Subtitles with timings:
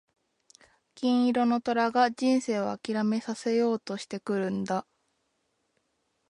[0.95, 4.87] 金色の虎が人生を諦めさせようとしてくるんだ。